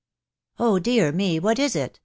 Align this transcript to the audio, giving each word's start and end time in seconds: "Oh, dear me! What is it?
"Oh, 0.59 0.79
dear 0.79 1.11
me! 1.11 1.37
What 1.39 1.59
is 1.59 1.75
it? 1.75 1.99